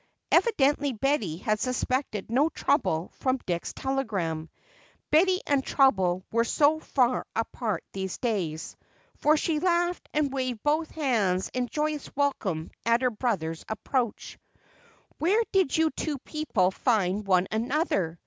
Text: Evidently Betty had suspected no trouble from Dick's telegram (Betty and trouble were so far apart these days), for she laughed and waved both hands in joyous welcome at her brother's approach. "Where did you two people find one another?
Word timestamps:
Evidently 0.31 0.93
Betty 0.93 1.37
had 1.37 1.59
suspected 1.59 2.31
no 2.31 2.49
trouble 2.49 3.11
from 3.19 3.37
Dick's 3.45 3.71
telegram 3.71 4.49
(Betty 5.11 5.41
and 5.45 5.63
trouble 5.63 6.25
were 6.31 6.43
so 6.43 6.79
far 6.79 7.27
apart 7.35 7.83
these 7.93 8.17
days), 8.17 8.75
for 9.17 9.37
she 9.37 9.59
laughed 9.59 10.09
and 10.11 10.33
waved 10.33 10.63
both 10.63 10.89
hands 10.89 11.51
in 11.53 11.67
joyous 11.67 12.09
welcome 12.15 12.71
at 12.83 13.03
her 13.03 13.11
brother's 13.11 13.63
approach. 13.69 14.39
"Where 15.19 15.43
did 15.51 15.77
you 15.77 15.91
two 15.91 16.17
people 16.17 16.71
find 16.71 17.27
one 17.27 17.45
another? 17.51 18.17